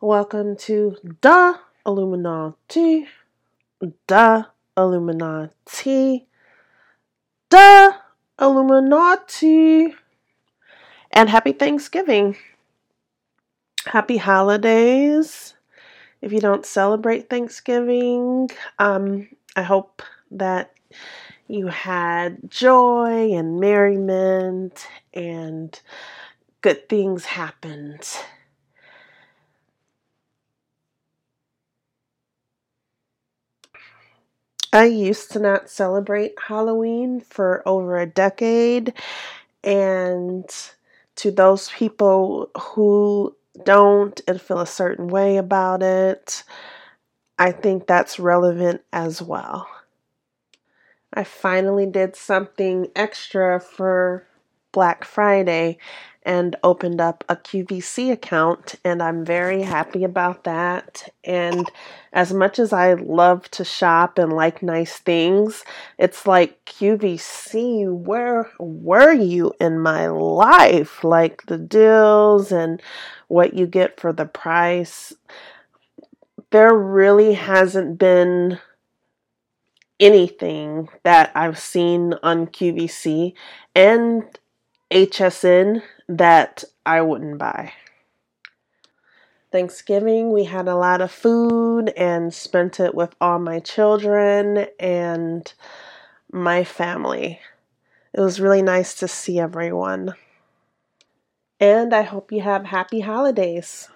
[0.00, 3.06] Welcome to the Illuminati,
[4.08, 6.26] the Illuminati,
[7.48, 7.94] the
[8.38, 9.94] Illuminati,
[11.12, 12.36] and happy Thanksgiving.
[13.86, 15.54] Happy holidays.
[16.20, 18.50] If you don't celebrate Thanksgiving,
[18.80, 20.02] um, I hope
[20.32, 20.72] that
[21.46, 25.80] you had joy and merriment and
[26.62, 28.04] good things happened.
[34.74, 38.92] I used to not celebrate Halloween for over a decade,
[39.62, 40.44] and
[41.14, 46.42] to those people who don't and feel a certain way about it,
[47.38, 49.68] I think that's relevant as well.
[51.12, 54.26] I finally did something extra for
[54.72, 55.78] Black Friday
[56.24, 61.08] and opened up a QVC account, and I'm very happy about that.
[61.22, 61.70] And
[62.12, 65.64] as much as I love to shop and like nice things,
[65.98, 71.04] it's like QVC, where were you in my life?
[71.04, 72.80] Like the deals and
[73.28, 75.12] what you get for the price.
[76.50, 78.60] There really hasn't been
[80.00, 83.34] anything that I've seen on QVC
[83.74, 84.22] and
[84.94, 87.72] HSN that I wouldn't buy.
[89.50, 95.52] Thanksgiving, we had a lot of food and spent it with all my children and
[96.30, 97.40] my family.
[98.12, 100.14] It was really nice to see everyone.
[101.58, 103.88] And I hope you have happy holidays.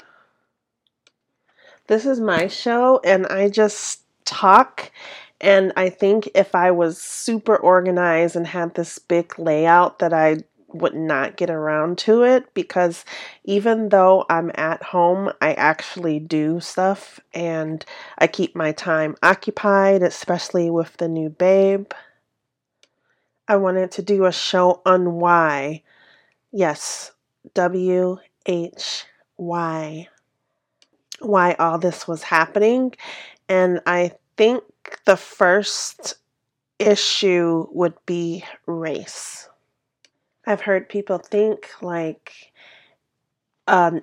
[1.87, 4.91] This is my show, and I just talk.
[5.41, 10.39] And I think if I was super organized and had this big layout, that I
[10.69, 13.05] would not get around to it because
[13.45, 17.85] even though I'm at home, I actually do stuff and
[18.19, 21.91] I keep my time occupied, especially with the new babe.
[23.49, 25.83] I wanted to do a show on why.
[26.53, 27.12] Yes,
[27.55, 29.07] W H
[29.39, 30.09] Y.
[31.21, 32.95] Why all this was happening.
[33.49, 34.65] And I think
[35.07, 36.17] the first
[36.78, 39.49] issue would be race
[40.48, 42.53] I've heard people think like
[43.66, 44.00] a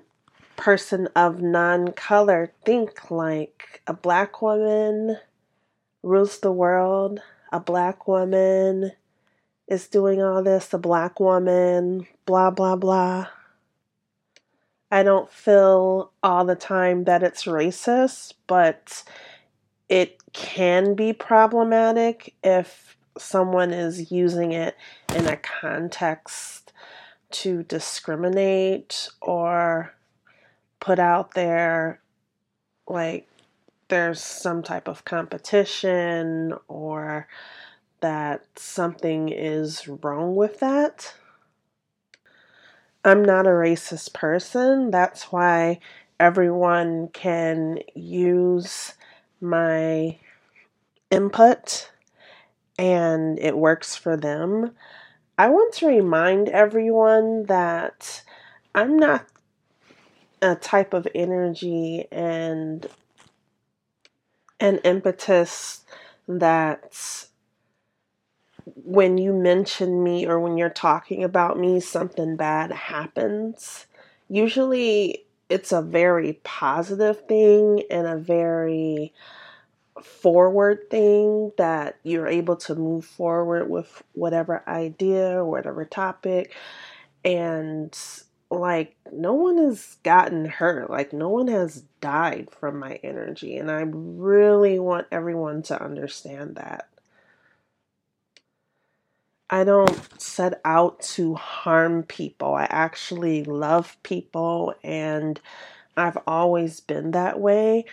[0.55, 5.17] person of non color think like a black woman
[6.03, 7.19] rules the world,
[7.51, 8.91] a black woman
[9.67, 13.25] is doing all this, a black woman, blah, blah, blah.
[14.91, 19.03] I don't feel all the time that it's racist, but
[19.89, 24.75] it can be problematic if someone is using it
[25.15, 26.73] in a context
[27.31, 29.93] to discriminate or
[30.79, 31.99] put out there
[32.87, 33.27] like
[33.87, 37.27] there's some type of competition or
[38.01, 41.13] that something is wrong with that.
[43.03, 44.91] I'm not a racist person.
[44.91, 45.79] That's why
[46.19, 48.93] everyone can use
[49.41, 50.17] my
[51.11, 51.91] input
[52.77, 54.71] and it works for them.
[55.37, 58.23] I want to remind everyone that
[58.73, 59.25] I'm not
[60.41, 62.87] a type of energy and
[64.59, 65.83] an impetus
[66.27, 67.25] that
[68.75, 73.85] when you mention me or when you're talking about me, something bad happens.
[74.29, 79.13] Usually it's a very positive thing and a very
[80.03, 86.53] forward thing that you're able to move forward with whatever idea or whatever topic
[87.23, 87.97] and
[88.51, 90.89] like no one has gotten hurt.
[90.89, 96.55] Like no one has died from my energy and i really want everyone to understand
[96.55, 96.87] that.
[99.49, 102.53] I don't set out to harm people.
[102.55, 105.39] I actually love people and
[105.97, 107.85] i've always been that way.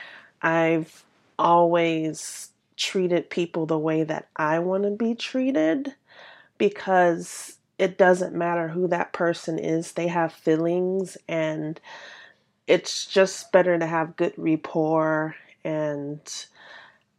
[0.42, 1.04] I've
[1.42, 5.94] always treated people the way that I want to be treated
[6.56, 11.80] because it doesn't matter who that person is, they have feelings, and
[12.68, 15.34] it's just better to have good rapport
[15.64, 16.20] and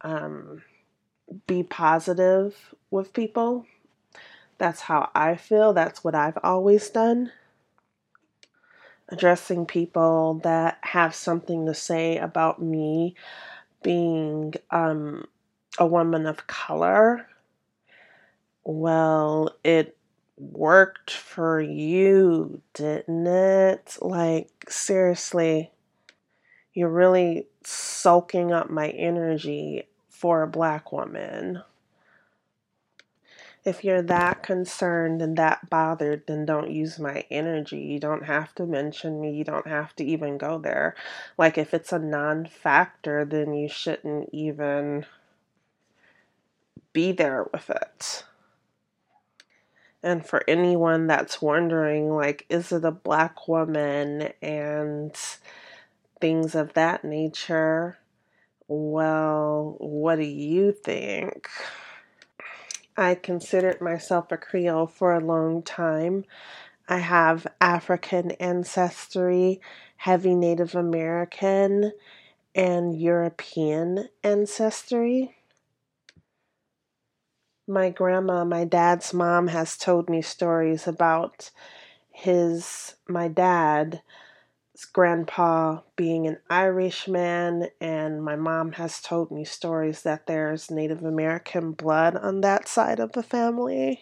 [0.00, 0.62] um,
[1.46, 3.66] be positive with people.
[4.58, 5.72] That's how I feel.
[5.72, 7.30] That's what I've always done.
[9.10, 13.14] Addressing people that have something to say about me
[13.84, 15.28] being um,
[15.78, 17.28] a woman of color,
[18.64, 19.96] well, it
[20.36, 23.96] worked for you, didn't it?
[24.00, 25.70] Like, seriously,
[26.72, 31.62] you're really soaking up my energy for a black woman.
[33.64, 37.78] If you're that concerned and that bothered, then don't use my energy.
[37.78, 39.32] You don't have to mention me.
[39.32, 40.94] You don't have to even go there.
[41.38, 45.06] Like, if it's a non factor, then you shouldn't even
[46.92, 48.24] be there with it.
[50.02, 55.16] And for anyone that's wondering, like, is it a black woman and
[56.20, 57.96] things of that nature?
[58.68, 61.48] Well, what do you think?
[62.96, 66.24] I considered myself a Creole for a long time.
[66.88, 69.60] I have African ancestry,
[69.96, 71.92] heavy Native American,
[72.54, 75.34] and European ancestry.
[77.66, 81.50] My grandma, my dad's mom, has told me stories about
[82.10, 84.02] his, my dad,
[84.92, 91.72] grandpa being an Irishman, and my mom has told me stories that there's Native American
[91.72, 94.00] blood on that side of the family.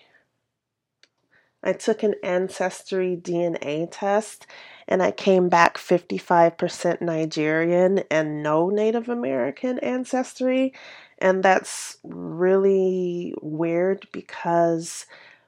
[1.63, 4.47] I took an ancestry DNA test
[4.89, 10.73] and I came back 55% Nigerian and no Native American ancestry.
[11.19, 15.07] And that's really weird because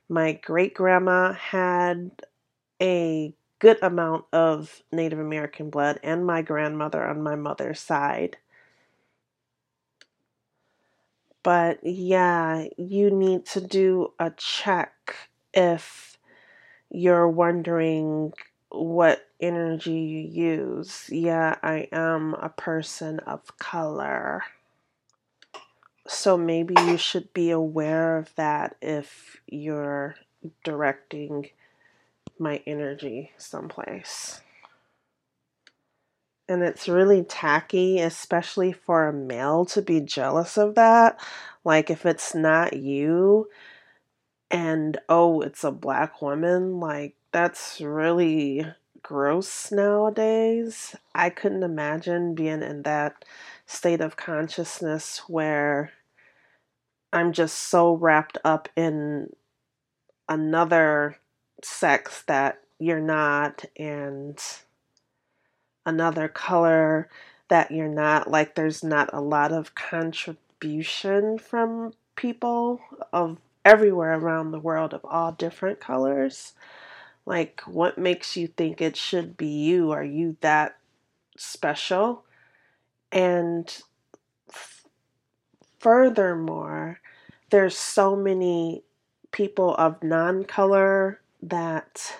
[0.08, 2.12] my great grandma had
[2.80, 8.36] a good amount of Native American blood and my grandmother on my mother's side.
[11.42, 15.16] But yeah, you need to do a check
[15.52, 16.18] if
[16.90, 18.32] you're wondering
[18.70, 21.08] what energy you use.
[21.10, 24.42] Yeah, I am a person of color.
[26.06, 30.16] So maybe you should be aware of that if you're
[30.62, 31.50] directing
[32.38, 34.40] my energy someplace.
[36.48, 41.18] And it's really tacky, especially for a male to be jealous of that.
[41.64, 43.48] Like, if it's not you
[44.50, 48.66] and oh, it's a black woman, like, that's really
[49.02, 50.94] gross nowadays.
[51.14, 53.24] I couldn't imagine being in that
[53.66, 55.92] state of consciousness where
[57.12, 59.30] I'm just so wrapped up in
[60.28, 61.16] another
[61.64, 64.40] sex that you're not and
[65.86, 67.08] another color
[67.48, 68.30] that you're not.
[68.30, 72.80] Like there's not a lot of contribution from people
[73.12, 76.52] of everywhere around the world of all different colors.
[77.26, 79.90] Like what makes you think it should be you?
[79.90, 80.76] Are you that
[81.36, 82.24] special?
[83.10, 83.82] And
[84.50, 84.84] f-
[85.78, 87.00] furthermore
[87.50, 88.82] there's so many
[89.30, 92.16] people of non-color that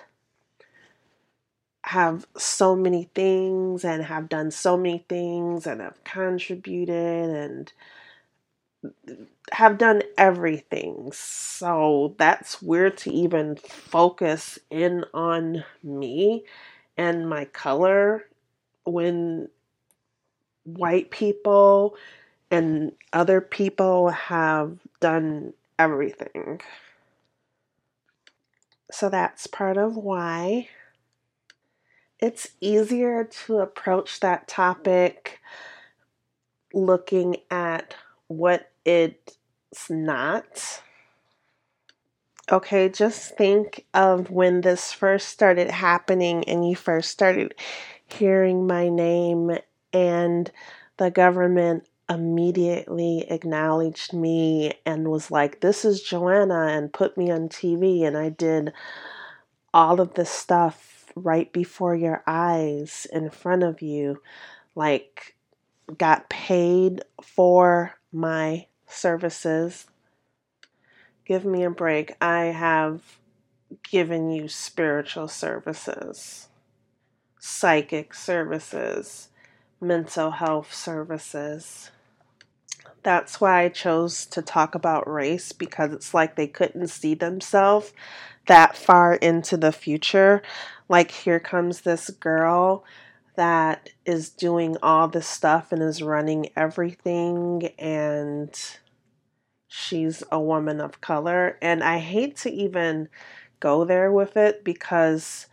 [1.83, 7.71] have so many things and have done so many things and have contributed and
[9.51, 11.11] have done everything.
[11.13, 16.45] So that's weird to even focus in on me
[16.97, 18.27] and my color
[18.85, 19.49] when
[20.63, 21.95] white people
[22.51, 26.61] and other people have done everything.
[28.91, 30.69] So that's part of why
[32.19, 35.39] it's easier to approach that topic
[36.73, 37.95] looking at
[38.27, 40.81] what it's not.
[42.51, 47.55] Okay, just think of when this first started happening and you first started
[48.07, 49.57] hearing my name
[49.91, 50.51] and
[50.97, 57.49] the government immediately acknowledged me and was like, This is Joanna, and put me on
[57.49, 58.05] TV.
[58.05, 58.73] And I did
[59.73, 64.21] all of this stuff right before your eyes in front of you,
[64.75, 65.35] like,
[65.97, 69.85] got paid for my services.
[71.25, 72.15] Give me a break.
[72.21, 73.01] I have
[73.89, 76.49] given you spiritual services,
[77.39, 79.29] psychic services,
[79.81, 81.91] mental health services
[83.05, 87.93] that's why I chose to talk about race because it's like they couldn't see themselves
[88.47, 90.41] that far into the future.
[90.89, 92.83] Like, here comes this girl
[93.35, 98.53] that is doing all this stuff and is running everything, and
[99.67, 101.59] she's a woman of color.
[101.61, 103.07] And I hate to even
[103.59, 105.47] go there with it because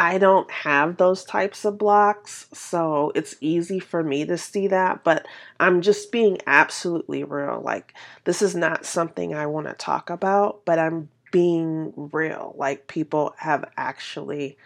[0.00, 5.04] I don't have those types of blocks, so it's easy for me to see that,
[5.04, 5.26] but
[5.60, 7.60] I'm just being absolutely real.
[7.62, 7.92] Like,
[8.24, 12.54] this is not something I want to talk about, but I'm being real.
[12.56, 14.56] Like, people have actually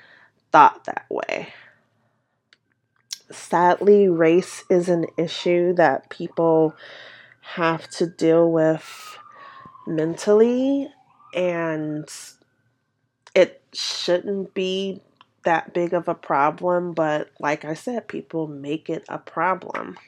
[0.52, 1.48] thought that way.
[3.30, 6.76] sadly, race is an issue that people
[7.40, 9.18] have to deal with
[9.84, 10.88] mentally,
[11.34, 12.08] and
[13.34, 15.02] it shouldn't be
[15.44, 19.98] that big of a problem, but like I said, people make it a problem.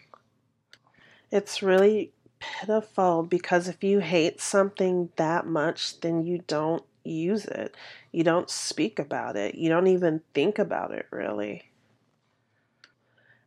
[1.31, 7.75] It's really pitiful because if you hate something that much, then you don't use it.
[8.13, 9.55] You don't speak about it.
[9.55, 11.71] You don't even think about it, really.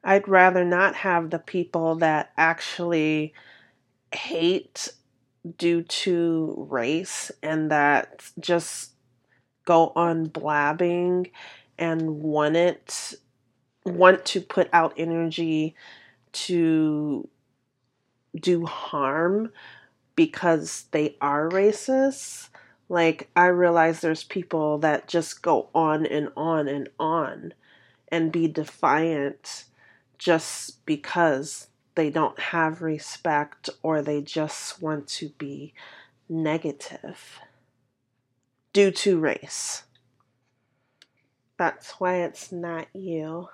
[0.04, 3.34] I'd rather not have the people that actually
[4.14, 4.90] hate
[5.58, 8.92] due to race and that just
[9.66, 11.28] go on blabbing
[11.80, 13.16] and want it
[13.86, 15.74] want to put out energy
[16.32, 17.28] to
[18.36, 19.52] do harm
[20.16, 22.50] because they are racist.
[22.90, 27.54] Like, I realize there's people that just go on and on and on
[28.10, 29.66] and be defiant
[30.18, 35.74] just because they don't have respect or they just want to be
[36.28, 37.40] negative
[38.74, 39.84] due to race.
[41.60, 43.50] That's why it's not you.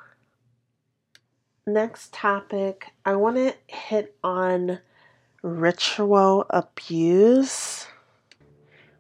[1.65, 4.79] Next topic, I want to hit on
[5.41, 7.87] ritual abuse.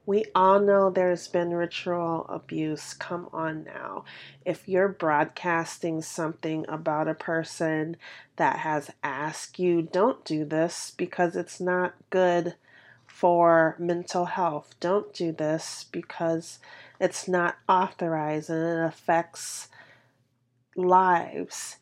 [0.07, 2.95] We all know there's been ritual abuse.
[2.95, 4.05] Come on now.
[4.43, 7.97] If you're broadcasting something about a person
[8.37, 12.55] that has asked you, don't do this because it's not good
[13.15, 14.75] for mental health.
[14.81, 16.59] Don't do this because
[16.99, 19.69] it's not authorized and it affects
[20.75, 21.77] lives.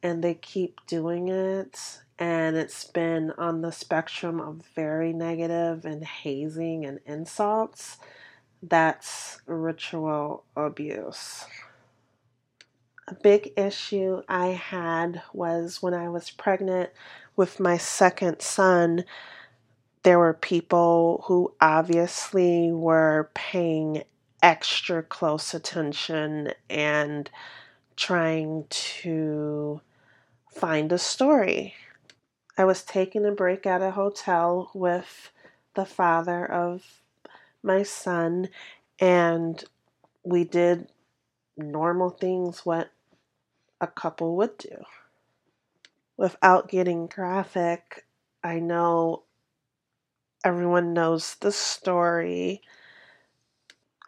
[0.00, 6.04] And they keep doing it and it's been on the spectrum of very negative and
[6.04, 7.98] hazing and insults,
[8.62, 11.46] that's ritual abuse.
[13.08, 16.90] A big issue I had was when I was pregnant
[17.34, 19.04] with my second son,
[20.06, 24.04] there were people who obviously were paying
[24.40, 27.28] extra close attention and
[27.96, 29.80] trying to
[30.48, 31.74] find a story
[32.58, 35.30] I was taking a break at a hotel with
[35.74, 37.02] the father of
[37.62, 38.48] my son,
[38.98, 39.62] and
[40.24, 40.88] we did
[41.58, 42.90] normal things what
[43.80, 44.84] a couple would do.
[46.16, 48.06] Without getting graphic,
[48.42, 49.24] I know
[50.46, 52.62] everyone knows the story.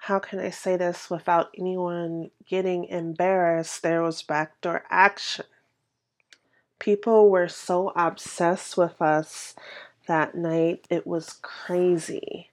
[0.01, 3.83] How can I say this without anyone getting embarrassed?
[3.83, 5.45] There was backdoor action
[6.79, 9.55] people were so obsessed with us
[10.07, 10.87] that night.
[10.91, 12.51] It was crazy.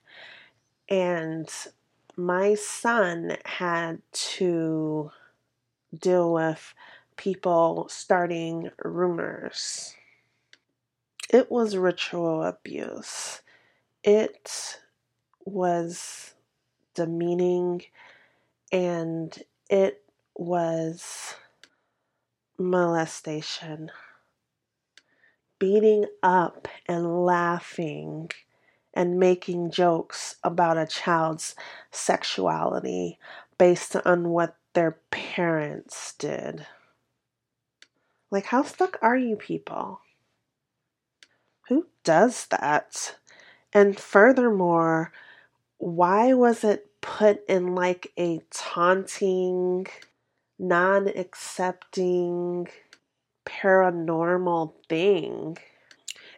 [0.88, 1.48] And
[2.16, 5.10] my son had to
[5.98, 6.74] deal with
[7.16, 9.94] people starting rumors.
[11.30, 13.40] It was ritual abuse.
[14.06, 14.78] It
[15.44, 16.34] was
[16.94, 17.82] demeaning
[18.70, 19.36] and
[19.68, 20.04] it
[20.36, 21.34] was
[22.56, 23.90] molestation
[25.58, 28.30] beating up and laughing
[28.94, 31.56] and making jokes about a child's
[31.90, 33.18] sexuality
[33.58, 36.64] based on what their parents did.
[38.30, 40.00] Like, how stuck are you people?
[41.68, 43.16] Who does that?
[43.76, 45.12] And furthermore,
[45.76, 49.86] why was it put in like a taunting,
[50.58, 52.68] non accepting,
[53.44, 55.58] paranormal thing.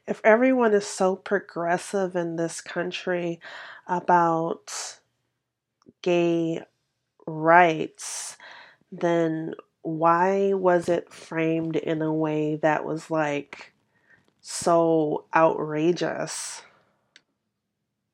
[0.06, 3.40] If everyone is so progressive in this country
[3.86, 4.98] about
[6.02, 6.62] gay
[7.26, 8.36] rights,
[8.92, 13.72] then why was it framed in a way that was like
[14.40, 16.62] so outrageous?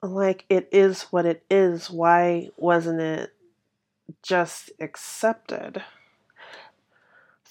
[0.04, 1.90] Like, it is what it is.
[1.90, 3.34] Why wasn't it
[4.22, 5.82] just accepted?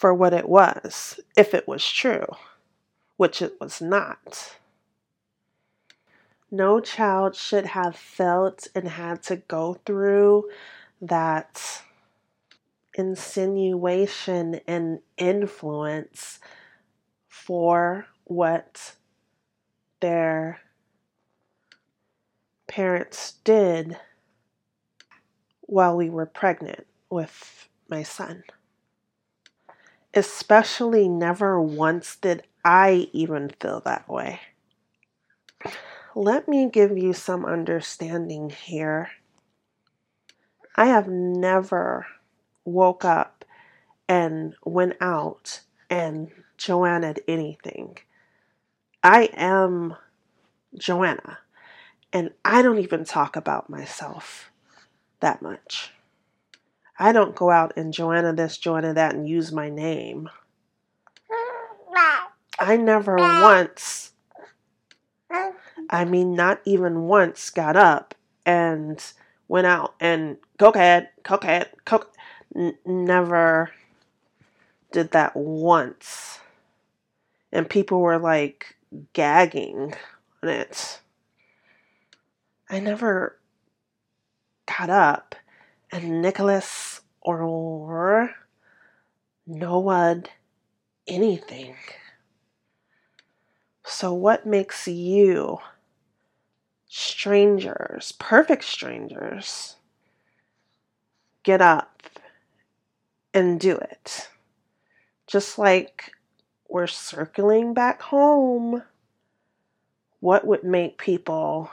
[0.04, 2.28] for what it was, if it was true,
[3.16, 4.58] which it was not.
[6.52, 10.50] No child should have felt and had to go through
[11.02, 11.84] that
[12.96, 16.40] insinuation and influence
[17.30, 18.96] for what
[20.02, 20.60] their
[22.74, 23.98] parents did
[25.62, 28.44] while we were pregnant with my son
[30.14, 34.40] especially never once did I even feel that way.
[36.16, 39.10] Let me give you some understanding here.
[40.76, 42.06] I have never
[42.66, 43.44] woke up
[44.08, 47.98] and went out and Joanna anything.
[49.04, 49.96] I am
[50.78, 51.40] Joanna,
[52.14, 54.52] and I don't even talk about myself
[55.20, 55.92] that much.
[57.00, 60.30] I don't go out and Joanna this, Joanna that, and use my name.
[62.60, 64.12] I never once,
[65.90, 68.14] I mean, not even once, got up
[68.46, 69.04] and
[69.48, 72.14] went out and cokehead, cokehead, coke.
[72.86, 73.72] Never
[74.92, 76.40] did that once.
[77.52, 78.76] And people were like
[79.14, 79.96] gagging
[80.44, 81.00] on it.
[82.74, 83.38] I never
[84.66, 85.36] got up
[85.92, 88.34] and Nicholas or
[89.46, 90.26] no one
[91.06, 91.76] anything.
[93.86, 95.60] So, what makes you
[96.88, 99.76] strangers, perfect strangers,
[101.44, 102.02] get up
[103.36, 104.30] and do it?
[105.28, 106.12] Just like
[106.68, 108.82] we're circling back home,
[110.22, 111.70] what would make people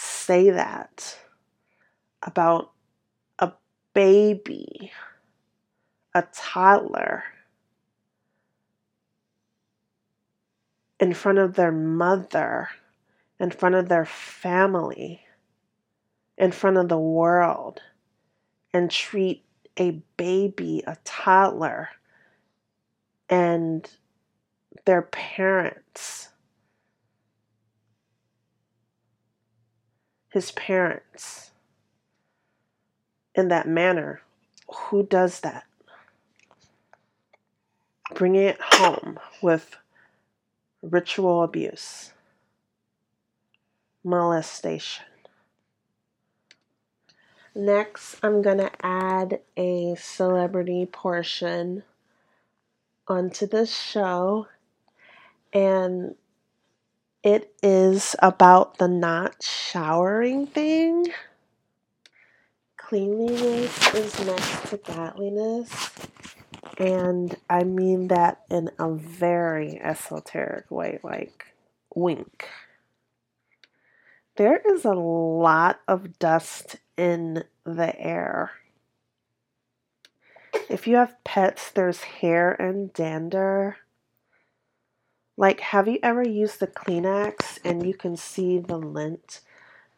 [0.00, 1.18] say that
[2.22, 2.72] about
[3.38, 3.52] a
[3.94, 4.92] baby,
[6.14, 7.24] a toddler?
[11.00, 12.68] in front of their mother,
[13.40, 15.22] in front of their family,
[16.36, 17.80] in front of the world,
[18.72, 19.42] and treat
[19.78, 21.88] a baby, a toddler,
[23.30, 23.90] and
[24.84, 26.28] their parents,
[30.32, 31.50] his parents,
[33.34, 34.20] in that manner.
[34.72, 35.64] Who does that?
[38.14, 39.76] Bringing it home with
[40.82, 42.12] ritual abuse,
[44.02, 45.04] molestation.
[47.54, 51.82] Next, I'm going to add a celebrity portion
[53.08, 54.46] onto this show,
[55.52, 56.14] and
[57.22, 61.06] it is about the not showering thing.
[62.76, 65.90] Cleanliness is next to godliness.
[66.78, 71.54] And I mean that in a very esoteric way, like
[71.94, 72.48] wink.
[74.36, 78.52] There is a lot of dust in the air.
[80.70, 83.76] If you have pets, there's hair and dander.
[85.40, 89.40] Like, have you ever used the Kleenex and you can see the lint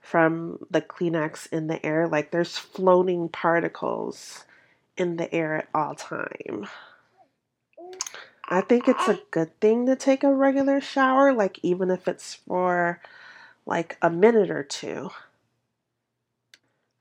[0.01, 2.07] from the Kleenex in the air?
[2.07, 4.45] Like, there's floating particles
[4.97, 6.69] in the air at all time.
[8.49, 12.35] I think it's a good thing to take a regular shower, like even if it's
[12.35, 13.01] for
[13.67, 15.11] like a minute or two.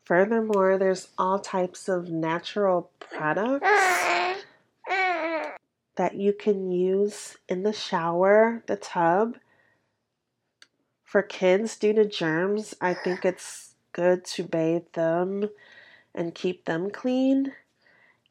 [0.03, 3.67] Furthermore, there's all types of natural products
[6.01, 9.37] that you can use in the shower, the tub.
[11.03, 15.51] For kids, due to germs, I think it's good to bathe them
[16.15, 17.53] and keep them clean.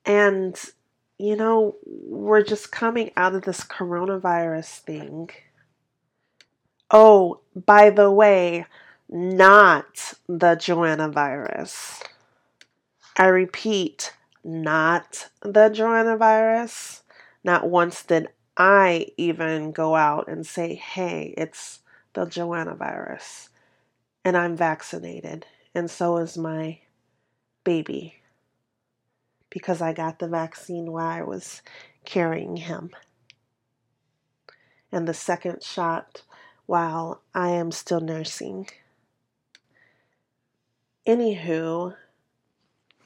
[0.05, 0.61] And,
[1.17, 5.31] you know, we're just coming out of this coronavirus thing.
[6.91, 8.67] Oh, by the way,
[9.09, 12.03] not the Joanna virus.
[13.17, 17.05] I repeat, not the Joanna virus.
[17.43, 21.81] Not once did I even go out and say, hey, it's
[22.13, 23.49] the Joanna virus.
[24.25, 25.47] And I'm vaccinated.
[25.75, 26.81] And so is my
[27.65, 28.17] baby
[29.49, 31.63] because I got the vaccine while I was
[32.05, 32.91] carrying him.
[34.93, 36.23] And the second shot
[36.67, 38.69] while I am still nursing.
[41.07, 41.97] Anywho,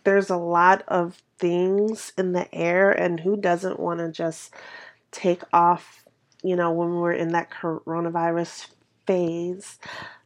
[0.04, 4.54] there's a lot of things in the air, and who doesn't want to just
[5.10, 6.04] take off,
[6.42, 8.68] you know, when we're in that coronavirus
[9.06, 9.78] phase,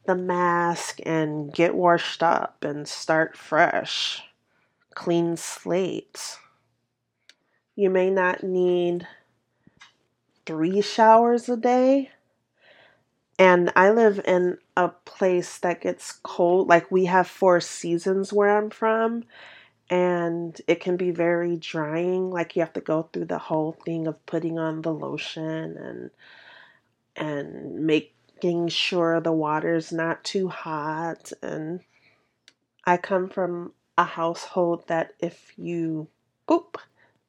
[0.06, 4.22] the mask and get washed up and start fresh?
[4.98, 6.38] clean slate.
[7.76, 9.06] You may not need
[10.44, 12.10] three showers a day.
[13.38, 16.66] And I live in a place that gets cold.
[16.68, 19.22] Like we have four seasons where I'm from,
[19.90, 22.30] and it can be very drying.
[22.30, 26.10] Like you have to go through the whole thing of putting on the lotion and
[27.16, 31.32] and making sure the water's not too hot.
[31.42, 31.80] And
[32.84, 36.08] I come from a household that if you
[36.50, 36.78] oop,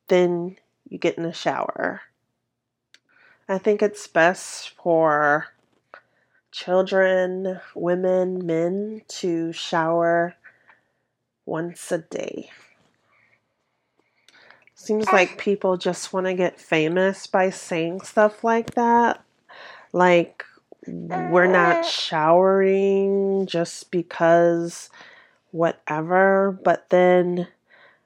[0.08, 2.02] then you get in a shower.
[3.48, 5.48] I think it's best for
[6.52, 10.36] children, women, men to shower
[11.50, 12.52] once a day.
[14.76, 19.22] Seems like people just want to get famous by saying stuff like that.
[19.92, 20.46] Like,
[20.88, 21.82] we're not eh.
[21.82, 24.90] showering just because
[25.52, 26.58] whatever.
[26.64, 27.48] But then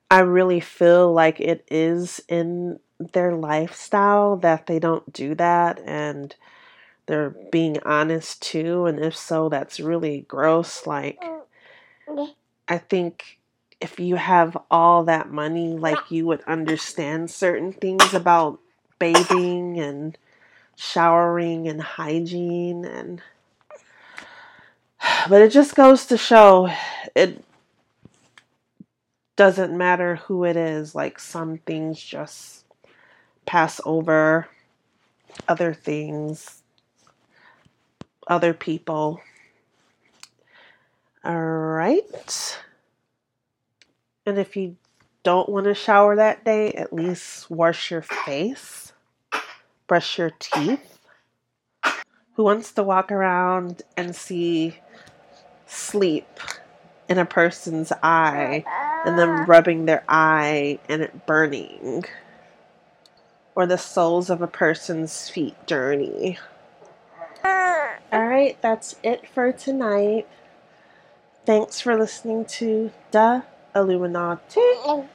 [0.10, 6.36] I really feel like it is in their lifestyle that they don't do that and
[7.06, 8.86] they're being honest too.
[8.86, 10.88] And if so, that's really gross.
[10.88, 11.22] Like,
[12.08, 12.34] mm,
[12.68, 13.40] I think
[13.82, 18.60] if you have all that money, like you would understand certain things about
[19.00, 20.18] bathing and
[20.76, 23.22] showering and hygiene and
[25.30, 26.70] but it just goes to show
[27.16, 27.44] it
[29.36, 32.66] doesn't matter who it is like some things just
[33.46, 34.48] pass over
[35.48, 36.64] other things
[38.28, 39.20] other people
[41.24, 42.60] all right
[44.26, 44.76] and if you
[45.24, 48.94] don't want to shower that day at least wash your face
[49.88, 51.00] brush your teeth?
[52.36, 54.80] Who wants to walk around and see
[55.68, 56.28] sleep
[57.08, 58.64] in a person's eye
[59.06, 62.06] and them rubbing their eye and it burning?
[63.56, 66.40] Or the soles of a person's feet dirty?
[67.46, 70.28] Alright, that's it for tonight.
[71.46, 73.44] Thanks for listening to The
[73.76, 74.60] Illuminati.
[74.60, 75.08] Mm-hmm.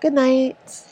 [0.00, 0.87] Good night.